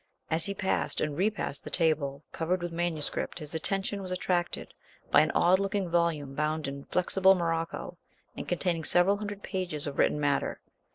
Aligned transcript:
As 0.31 0.45
he 0.45 0.55
passed 0.55 0.99
and 0.99 1.15
repassed 1.15 1.63
the 1.63 1.69
table 1.69 2.23
covered 2.31 2.63
with 2.63 2.71
manuscript 2.71 3.37
his 3.37 3.53
attention 3.53 4.01
was 4.01 4.11
attracted 4.11 4.73
by 5.11 5.21
an 5.21 5.29
odd 5.35 5.59
looking 5.59 5.87
volume 5.91 6.33
bound 6.33 6.67
in 6.67 6.85
flexible 6.85 7.35
morocco 7.35 7.99
and 8.35 8.47
containing 8.47 8.83
several 8.83 9.17
hundred 9.17 9.43
pages 9.43 9.85
of 9.85 9.99
written 9.99 10.19
matter. 10.19 10.59